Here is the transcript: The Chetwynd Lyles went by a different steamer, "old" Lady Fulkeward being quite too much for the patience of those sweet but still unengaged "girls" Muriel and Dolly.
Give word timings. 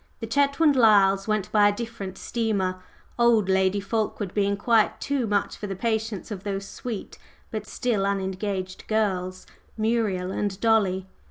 The 0.19 0.25
Chetwynd 0.25 0.75
Lyles 0.75 1.27
went 1.27 1.51
by 1.51 1.67
a 1.67 1.71
different 1.75 2.17
steamer, 2.17 2.81
"old" 3.19 3.47
Lady 3.49 3.79
Fulkeward 3.79 4.33
being 4.33 4.57
quite 4.57 4.99
too 4.99 5.27
much 5.27 5.55
for 5.57 5.67
the 5.67 5.75
patience 5.75 6.31
of 6.31 6.43
those 6.43 6.67
sweet 6.67 7.19
but 7.51 7.67
still 7.67 8.03
unengaged 8.07 8.87
"girls" 8.87 9.45
Muriel 9.77 10.31
and 10.31 10.59
Dolly. 10.59 11.05